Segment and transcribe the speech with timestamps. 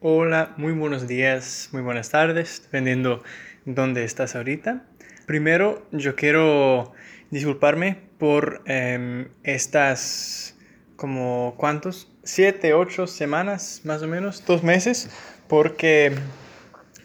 [0.00, 3.22] Hola, muy buenos días, muy buenas tardes, dependiendo
[3.64, 4.84] dónde estás ahorita.
[5.26, 6.92] Primero, yo quiero
[7.30, 10.56] disculparme por em, estas,
[10.96, 12.10] como, ¿cuántos?
[12.22, 15.10] Siete, ocho semanas, más o menos, dos meses,
[15.48, 16.12] porque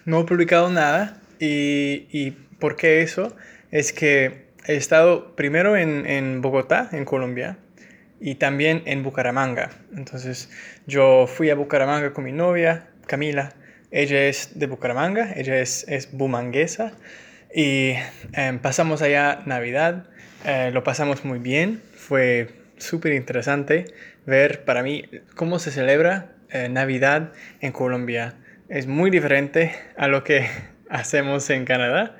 [0.06, 1.20] no he publicado nada.
[1.40, 3.36] ¿Y, y por qué eso?
[3.74, 7.58] Es que he estado primero en, en Bogotá, en Colombia,
[8.20, 9.72] y también en Bucaramanga.
[9.98, 10.52] Entonces
[10.86, 13.52] yo fui a Bucaramanga con mi novia, Camila.
[13.90, 16.94] Ella es de Bucaramanga, ella es, es bumanguesa.
[17.52, 17.96] Y
[18.34, 20.06] em, pasamos allá Navidad,
[20.46, 23.86] eh, lo pasamos muy bien, fue súper interesante
[24.28, 25.04] ver para mí
[25.36, 28.36] cómo se celebra eh, Navidad en Colombia.
[28.70, 30.48] Es muy diferente a lo que
[30.92, 32.16] hacemos en Canadá.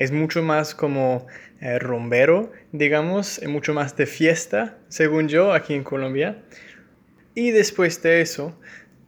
[0.00, 1.26] Es mucho más como
[1.60, 6.38] eh, rombero, digamos, mucho más de fiesta, según yo, aquí en Colombia.
[7.34, 8.58] Y después de eso,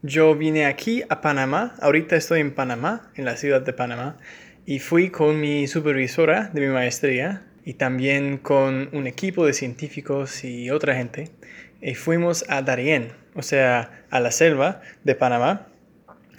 [0.02, 4.18] yo vine aquí a Panamá, ahorita estoy en Panamá, en la ciudad de Panamá,
[4.66, 10.44] y fui con mi supervisora de mi maestría y también con un equipo de científicos
[10.44, 11.30] y otra gente.
[11.80, 15.68] Y fuimos a Darién, o sea, a la selva de Panamá.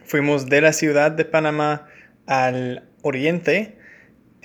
[0.05, 1.88] Fuimos de la ciudad de Panamá
[2.27, 3.79] al oriente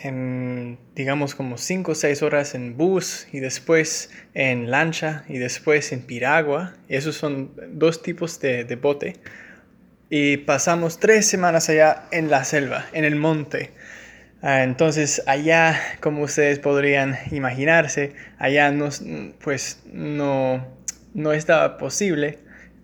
[0.03, 5.93] en, digamos, como 5 o 6 horas en bus y después en lancha y después
[5.93, 6.75] en piragua.
[6.89, 9.17] esos son dos tipos de, de bote.
[10.11, 13.73] Y pasamos tres semanas allá en la selva, en el monte.
[14.41, 18.89] Ah, entonces allá, como ustedes podrían imaginarse, allá no,
[19.43, 20.65] pues no,
[21.12, 22.39] no estaba posible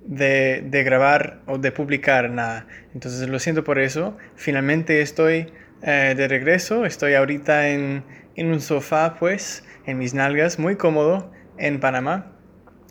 [0.04, 2.66] de, de, grabar o de publicar nada.
[2.92, 4.18] Entonces lo siento por eso.
[4.34, 5.52] Finalmente estoy
[5.84, 6.86] eh, de regreso.
[6.86, 8.04] Estoy ahorita en,
[8.36, 12.32] en un sofá, pues, en mis nalgas, muy cómodo, en Panamá.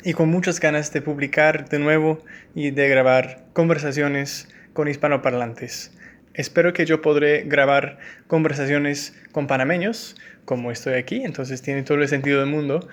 [0.04, 2.20] Y con muchas ganas de publicar de nuevo
[2.54, 5.98] y de grabar conversaciones con hispanoparlantes.
[6.34, 10.16] Espero que yo podré grabar conversaciones con panameños,
[10.46, 12.88] como estoy aquí, entonces tiene todo el sentido del mundo.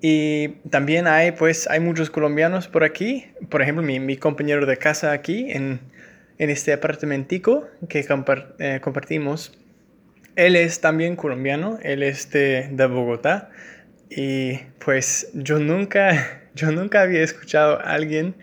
[0.00, 3.26] Y también hay, pues, hay muchos colombianos por aquí.
[3.48, 5.80] Por ejemplo, mi, mi compañero de casa aquí en,
[6.38, 8.06] en este apartamentico que
[8.58, 9.52] eh, compartimos.
[10.36, 13.50] Él es también colombiano, él es de, Bogotá
[14.10, 18.34] y pues yo nunca, yo nunca había escuchado a alguien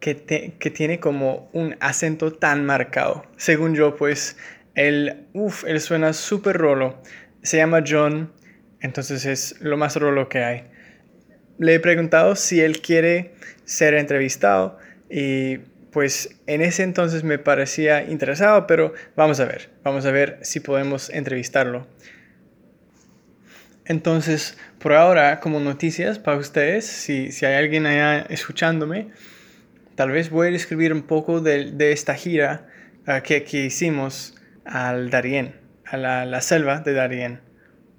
[0.00, 0.16] que,
[0.58, 3.24] que tiene como un acento tan marcado.
[3.36, 4.36] Según yo, pues
[4.74, 7.00] él, uff, él suena súper rolo.
[7.42, 8.32] Se llama John,
[8.80, 10.64] entonces es lo más rolo que hay.
[11.58, 13.32] Le he preguntado si él quiere
[13.64, 14.78] ser entrevistado
[15.10, 15.58] y
[15.90, 20.60] pues en ese entonces me parecía interesado, pero vamos a ver, vamos a ver si
[20.60, 21.86] podemos entrevistarlo.
[23.88, 29.08] Entonces, por ahora, como noticias para ustedes, si, hay alguien allá escuchándome,
[29.94, 32.66] tal vez voy a escribir un poco de, esta gira
[33.06, 35.54] ah, que, hicimos al Darién,
[35.86, 37.40] a la, selva de Darién.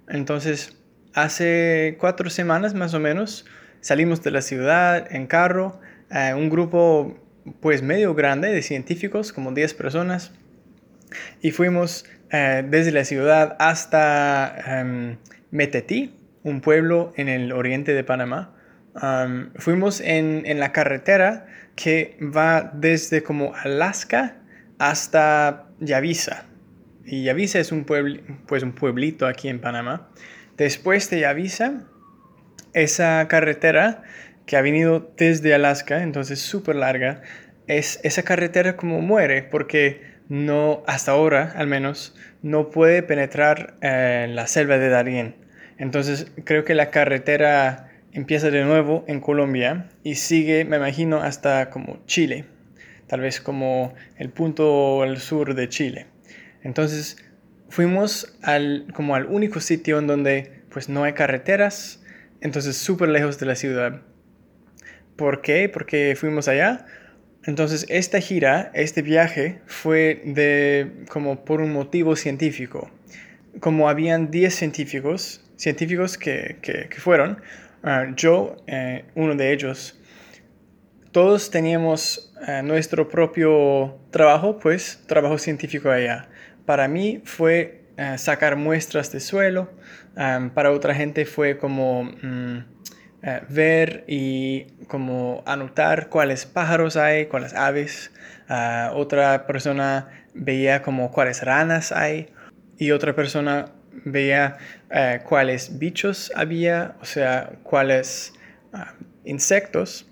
[0.07, 0.77] Entonces,
[1.15, 3.47] hace cuatro semanas más o menos,
[3.81, 7.28] salimos de la ciudad en carro, eh, un grupo
[7.59, 10.31] pues medio grande de científicos, como 10 personas,
[11.41, 15.17] y fuimos eh, desde la ciudad hasta um,
[15.51, 18.55] Metetí, un pueblo en el oriente de Panamá.
[19.55, 24.37] fuimos en, en, la carretera que va desde como Alaska
[24.77, 26.45] hasta Yavisa.
[27.05, 27.85] Y Yavisa es un,
[28.45, 30.09] pues un pueblito aquí en Panamá.
[30.57, 31.85] Después de Yavisa,
[32.73, 34.03] esa carretera
[34.49, 37.21] que ha venido desde Alaska, entonces súper larga,
[37.67, 44.25] es esa carretera como muere porque no, hasta ahora al menos, no puede penetrar eh,
[44.27, 45.35] la selva de Darién.
[45.77, 51.69] Entonces creo que la carretera empieza de nuevo en Colombia y sigue, me imagino, hasta
[51.69, 52.45] como Chile,
[53.05, 56.07] tal vez como el punto al sur de Chile.
[56.63, 57.23] Entonces
[57.69, 62.03] fuimos al, como al único sitio en donde pues no hay carreteras,
[62.41, 64.01] entonces súper lejos de la ciudad.
[65.19, 65.67] ¿Por qué?
[65.67, 66.85] Porque fuimos allá.
[67.43, 72.89] Entonces, esta gira, este viaje, fue de como por un motivo científico.
[73.59, 77.41] Como habían 10 científicos, científicos que, que, fueron,
[77.83, 79.99] ah, yo, eh, uno de ellos,
[81.11, 86.29] todos teníamos eh, nuestro propio trabajo, pues, trabajo científico allá.
[86.65, 89.69] Para mí fue eh, sacar muestras de suelo,
[90.15, 92.05] ah, para otra gente fue como...
[92.05, 92.78] Mm,
[93.21, 98.11] eh, ver y como anotar cuáles pájaros hay, cuáles aves.
[98.47, 102.29] Ah, otra persona veía como cuáles ranas hay
[102.77, 103.65] y otra persona
[104.05, 104.57] veía
[104.89, 108.33] eh, cuáles bichos había, o sea, cuáles
[108.73, 108.93] ah,
[109.25, 110.07] insectos.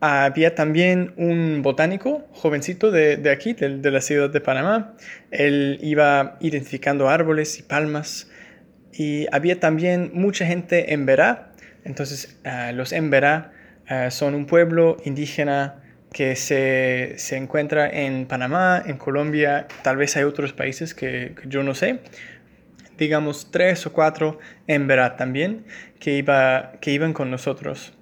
[0.00, 4.94] había también un botánico jovencito de, aquí, de, la ciudad de Panamá.
[5.30, 8.30] Él iba identificando árboles y palmas.
[8.92, 11.52] Y había también mucha gente en Verá.
[11.88, 13.52] Entonces, ah, los en Verá
[13.88, 15.82] ah, son un pueblo indígena
[16.12, 21.74] que se, encuentra en Panamá, en Colombia, tal vez hay otros países que, yo no
[21.74, 22.00] sé,
[22.96, 25.64] digamos tres o cuatro en Verá también,
[25.98, 27.94] que, iba, que iban con nosotros.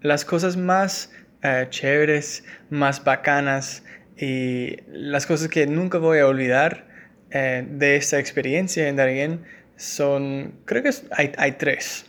[0.00, 1.10] Las cosas más
[1.42, 3.84] eh, chéveres, más bacanas
[4.18, 6.86] y las cosas que nunca voy a olvidar
[7.30, 9.44] eh, de esta experiencia en Darien
[9.76, 12.06] son, creo que hay tres.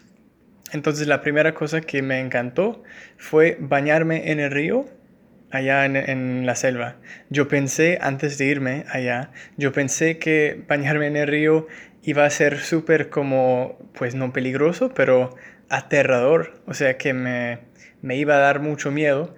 [0.76, 2.84] Entonces la primera cosa que me encantó
[3.18, 4.86] fue bañarme en el río
[5.50, 6.98] allá en, la selva.
[7.30, 11.68] Yo pensé, antes de irme allá, yo pensé que bañarme en el río
[12.04, 15.34] iba a ser súper como, pues no peligroso, pero
[15.70, 16.62] aterrador.
[16.68, 17.60] O sea que me,
[18.04, 19.34] iba a dar mucho miedo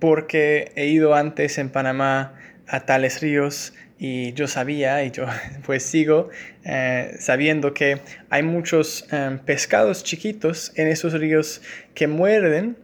[0.00, 2.34] porque he ido antes en Panamá
[2.72, 5.26] a tales ríos y yo sabía y yo
[5.66, 6.30] pues sigo
[6.64, 9.06] eh, sabiendo que hay muchos
[9.44, 11.60] pescados chiquitos en esos ríos
[11.94, 12.76] que muerden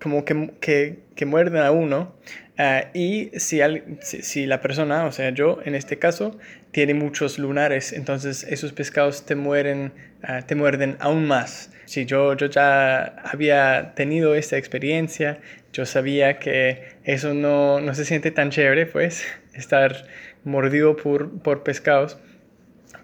[0.00, 2.14] como que, que, que muerden a uno
[2.58, 3.60] ah, y si,
[4.00, 6.38] si, la persona, o sea yo en este caso,
[6.70, 9.92] tiene muchos lunares, entonces esos pescados te mueren,
[10.22, 11.70] ah, te muerden aún más.
[11.86, 15.40] Si yo, yo ya había tenido esta experiencia,
[15.72, 19.24] yo sabía que eso no, no se siente tan chévere, pues,
[19.54, 20.06] estar
[20.44, 22.18] mordido por, por pescados.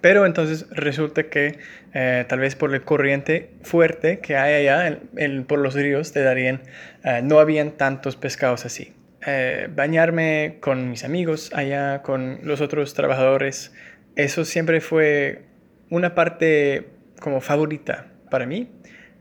[0.04, 1.56] Pero entonces resulta que
[1.94, 4.98] eh, tal vez por el corriente fuerte que hay allá
[5.46, 6.60] por los ríos de Darien,
[7.04, 8.92] eh, no habían tantos pescados así.
[9.26, 13.72] Eh, bañarme con mis amigos allá, con los otros trabajadores,
[14.14, 15.40] eso siempre fue
[15.88, 16.86] una parte
[17.18, 18.68] como favorita para mí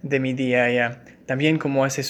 [0.01, 0.99] de mi día allá.
[1.25, 2.03] También como hace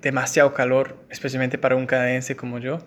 [0.00, 2.78] demasiado calor, especialmente para un canadiense como yo,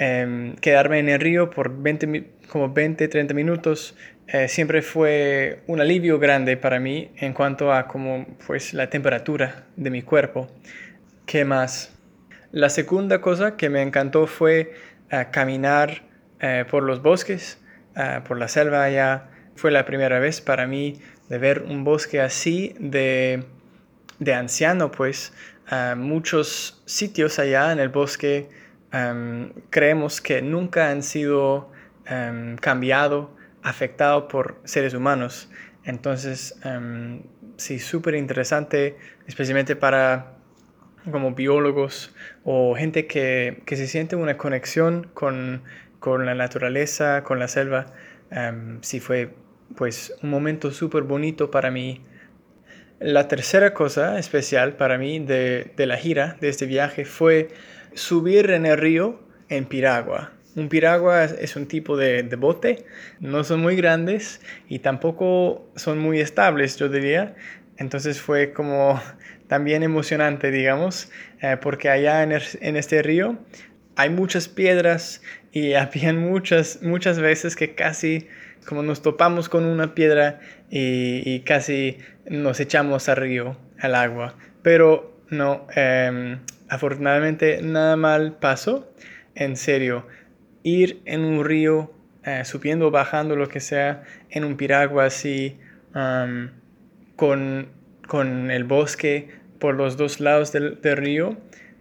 [0.00, 3.96] Em, quedarme en el río por 20, como 20, 30 minutos
[4.28, 9.66] eh, siempre fue un alivio grande para mí en cuanto a como pues la temperatura
[9.74, 10.48] de mi cuerpo.
[11.26, 11.98] ¿Qué más?
[12.52, 14.72] La segunda cosa que me encantó fue
[15.10, 16.02] eh, caminar
[16.38, 17.58] eh, por los bosques,
[18.28, 19.30] por la selva allá.
[19.56, 23.42] Fue la primera vez para mí de ver un bosque así de,
[24.20, 25.32] de anciano, pues
[25.96, 28.48] muchos sitios allá en el bosque
[28.92, 31.70] Em, creemos que nunca han sido
[32.10, 33.30] um, cambiado,
[33.62, 35.50] afectado por seres humanos.
[35.84, 37.22] Entonces, um,
[37.56, 38.96] sí, súper interesante,
[39.26, 40.34] especialmente para
[41.10, 42.14] como biólogos
[42.44, 45.62] o gente que, que se siente una conexión con,
[46.00, 47.86] con, la naturaleza, con la selva.
[48.82, 49.34] sí fue
[49.76, 52.02] pues un momento súper bonito para mí.
[53.00, 57.48] La tercera cosa especial para mí de, de la gira, de este viaje, fue
[57.98, 60.32] subir en el río en piragua.
[60.56, 62.84] Un piragua es un tipo de, bote,
[63.20, 67.36] no son muy grandes y tampoco son muy estables, yo diría.
[67.76, 69.00] Entonces fue como
[69.46, 71.10] también emocionante, digamos,
[71.42, 73.38] eh, porque allá en, este río
[73.96, 75.22] hay muchas piedras
[75.52, 78.26] y habían muchas, muchas veces que casi
[78.66, 80.40] como nos topamos con una piedra
[80.70, 81.98] y, casi
[82.28, 84.34] nos echamos al río, al agua.
[84.62, 88.92] Pero no, em, afortunadamente nada mal pasó.
[89.34, 90.06] En serio,
[90.62, 91.92] ir en un río,
[92.24, 95.56] eh, subiendo o bajando, lo que sea, en un piragua así,
[97.16, 97.70] con,
[98.50, 101.36] el bosque por los dos lados del, río,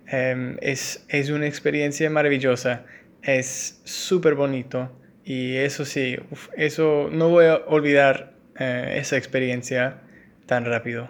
[0.08, 2.86] em, es, una experiencia maravillosa.
[3.22, 4.92] Es súper bonito.
[5.26, 6.16] Y eso sí,
[6.56, 10.02] eso no voy a olvidar eh, esa experiencia
[10.46, 11.10] tan rápido.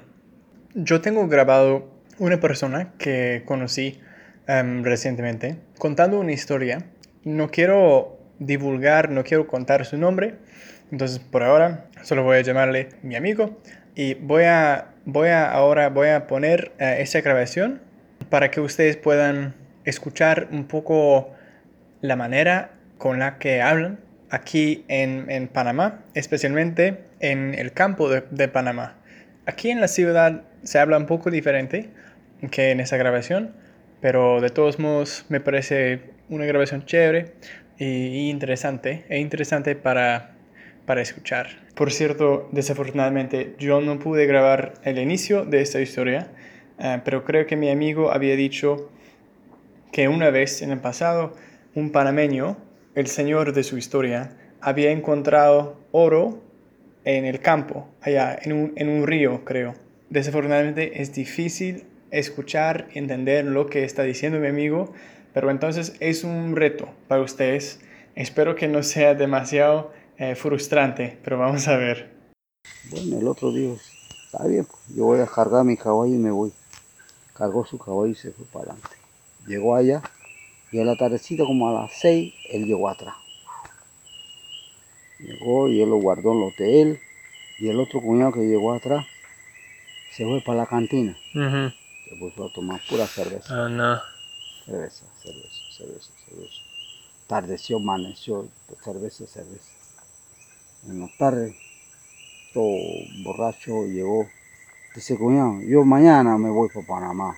[0.74, 4.00] Yo tengo grabado una persona que conocí
[4.48, 6.80] em, recientemente contando una historia.
[7.24, 10.36] No quiero divulgar, no quiero contar su nombre,
[10.92, 13.58] entonces por ahora solo voy a llamarle mi amigo
[13.96, 17.82] y voy a, voy a ahora voy a poner eh, esa grabación
[18.30, 19.56] para que ustedes puedan
[19.86, 21.32] escuchar un poco
[22.02, 28.24] la manera con la que hablan aquí en, en Panamá, especialmente en el campo de,
[28.30, 28.98] de Panamá.
[29.46, 31.90] Aquí en la ciudad se habla un poco diferente,
[32.52, 33.54] que en esa grabación,
[34.02, 37.34] pero de todos modos me parece una grabación chévere
[37.80, 40.36] y, interesante, e interesante para,
[40.86, 41.48] para escuchar.
[41.76, 46.32] Por cierto, desafortunadamente yo no pude grabar el inicio de esta historia,
[46.80, 48.92] eh, pero creo que mi amigo había dicho
[49.92, 51.34] que una vez en el pasado
[51.76, 52.58] un panameño,
[52.96, 56.44] el señor de su historia, había encontrado oro
[57.06, 59.76] en el campo, allá, en un, en un río, creo.
[60.10, 61.86] Desafortunadamente es difícil
[62.20, 64.94] escuchar, entender lo que está diciendo mi amigo,
[65.34, 67.80] pero entonces es un reto para ustedes.
[68.16, 72.12] Espero que no sea demasiado eh, frustrante, pero vamos a ver.
[72.90, 73.74] Bueno, el otro día,
[74.26, 76.52] está bien, pues, yo voy a cargar mi caballo y me voy.
[77.34, 78.96] Cargó su caballo y se fue para adelante.
[79.46, 80.02] Llegó allá
[80.72, 83.16] y a la tardecita como a las seis, él llegó atrás.
[85.20, 87.00] Llegó y él lo guardó en el hotel
[87.60, 89.06] y el otro cuñado que llegó atrás
[90.12, 91.16] se fue para la cantina.
[92.08, 93.66] Se puso a tomar pura cerveza.
[93.66, 94.00] Oh, no.
[94.66, 96.62] Cerveza, cerveza, cerveza, cerveza.
[97.28, 98.48] Tardeció, amaneció,
[98.82, 99.72] cerveza, cerveza.
[100.86, 101.58] En la tarde,
[102.54, 102.78] todo
[103.24, 104.26] borracho, llegó.
[104.96, 107.38] Dice, cuñado, yo mañana me voy para Panamá.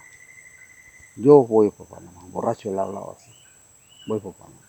[1.15, 2.21] Yo voy para Panamá.
[2.27, 3.31] Borracho le hablaba así.
[4.07, 4.61] Voy para Panamá.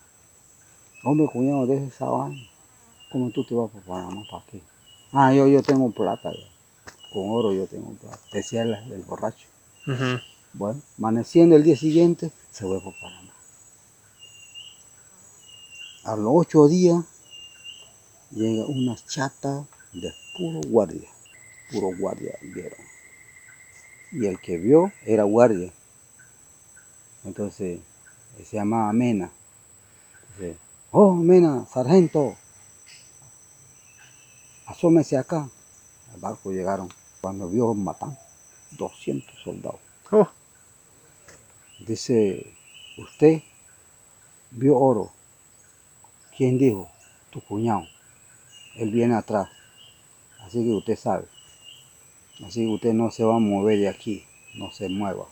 [1.05, 2.41] Hombre, cuñado, deja esa vaina.
[3.13, 4.23] ¿Cómo tú te vas para Panamá?
[4.31, 4.63] ¿Para qué?
[5.13, 6.49] Ah, yo, yo tengo plata ya.
[7.13, 8.19] Con oro yo tengo plata.
[8.33, 9.47] Decía el, el borracho.
[10.53, 13.33] Bueno, amaneciendo el día siguiente, se fue para Panamá.
[16.05, 17.05] A los ocho días,
[18.31, 21.09] llega una chata de puro guardia.
[21.73, 22.79] Puro guardia vieron.
[24.13, 25.73] Y el que vio era guardia.
[27.25, 27.81] Entonces,
[28.37, 29.33] se llamaba Mena.
[30.39, 30.57] Dice,
[30.93, 32.37] oh, Mena, sargento,
[34.67, 35.49] asómese acá.
[36.15, 36.89] Al barco llegaron.
[37.21, 38.17] Cuando vio matan
[38.73, 39.81] 200 soldados.
[40.11, 40.29] Oh,
[41.81, 42.53] Dice,
[42.99, 43.43] usted
[44.51, 45.11] vio oro.
[46.37, 46.91] ¿Quién dijo?
[47.31, 47.87] Tu cuñado.
[48.77, 49.49] Él viene atrás.
[50.41, 51.27] Así que usted sabe.
[52.45, 54.27] Así que usted no se va a mover de aquí.
[54.55, 55.27] No se mueva.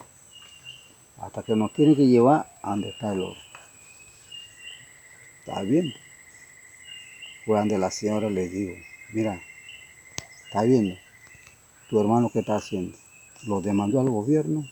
[1.19, 3.41] Hasta que nos tiene que llevar a donde está el oro.
[5.41, 5.93] Está bien.
[7.45, 8.75] Fue donde la señora le dijo,
[9.13, 9.41] mira,
[10.47, 10.95] está viendo.
[11.91, 12.97] Tu hermano qué está haciendo.
[13.47, 14.65] Lo demandó al gobierno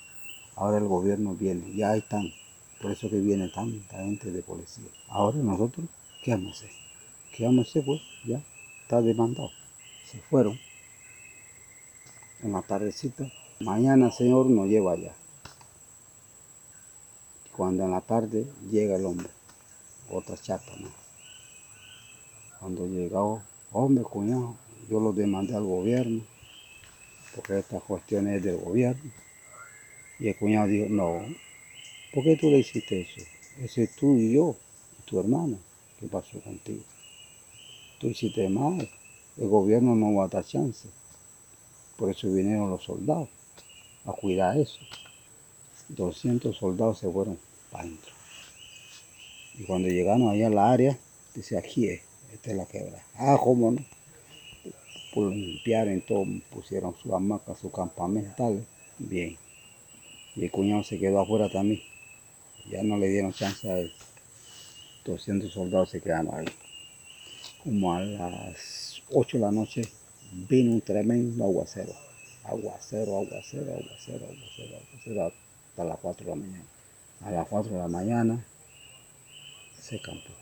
[0.57, 2.33] Ahora el gobierno viene, ya están.
[2.81, 4.89] Por eso que viene tanta gente de policía.
[5.09, 5.87] Ahora nosotros,
[6.25, 6.67] ¿qué vamos a?
[7.37, 7.85] ¿Qué vamos a hacer?
[7.85, 8.43] Pues ya
[8.83, 9.51] está demandado.
[10.11, 10.59] Se fueron.
[12.43, 13.31] En la tardecita.
[13.61, 15.15] Mañana, Señor, nos lleva allá.
[17.55, 19.29] Cuando en la tarde llega el hombre.
[20.11, 20.89] Otra chata, ¿no?
[22.61, 23.43] Cuando llegó,
[23.73, 24.57] hombre, cuñado,
[24.89, 26.23] yo lo demandé al gobierno.
[27.37, 29.13] Porque esta cuestión es del gobierno.
[30.19, 31.21] Y el cuñado dijo, no,
[32.13, 33.21] ¿por qué tú le hiciste eso?
[33.63, 34.57] Ese es tú y yo,
[35.05, 35.59] tu hermano.
[36.01, 36.83] ¿Qué pasó contigo?
[38.01, 38.89] Tú hiciste mal.
[39.37, 40.89] El gobierno no va a dar chance.
[41.97, 43.29] Por eso vinieron los soldados
[44.07, 44.79] a cuidar eso.
[45.89, 47.39] 200 soldados se fueron
[47.71, 48.13] para adentro.
[49.59, 50.99] Y cuando llegaron allá a la área,
[51.35, 52.03] dice, aquí es,
[52.33, 53.03] esta es la quebra.
[53.15, 53.96] Ah, ¿cómo no?
[55.17, 58.61] Pues limpiaron todo, pusieron su hamaca, su campamento.
[58.99, 59.35] Bien.
[60.35, 61.81] Y el cuñado se quedó afuera también.
[62.71, 63.91] Ya no le dieron chance a él.
[65.07, 66.45] 200 soldados se quedaron ahí.
[67.65, 69.89] Como a las 8 de la noche
[70.51, 71.95] vino un tremendo aguacero.
[72.45, 75.33] Aguacero, aguacero, aguacero, aguacero, aguacero,
[75.71, 76.65] hasta las 4 de la mañana.
[77.23, 78.45] A las 4 de la mañana
[79.81, 80.35] se campó.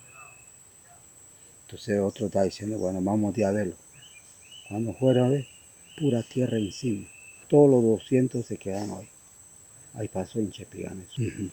[1.63, 3.84] Entonces otro está diciendo, bueno, vamos a verlo.
[4.69, 5.47] Cuando fuera ver,
[5.99, 7.07] pura tierra encima.
[7.49, 9.09] Todos los 200 se quedaron ahí.
[9.95, 11.09] Ahí pasó en Chepiganes.
[11.19, 11.51] Ahí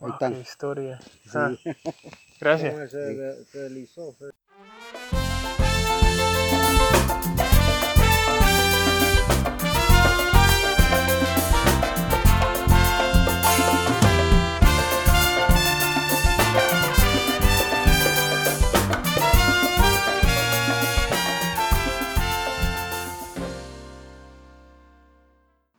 [0.00, 0.40] qué están.
[0.40, 1.00] historia.
[1.24, 1.30] Sí.
[1.34, 1.52] Ah,
[2.40, 2.90] gracias.
[2.90, 4.30] Se, se deslizó, fue.